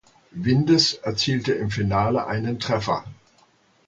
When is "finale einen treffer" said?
1.69-3.05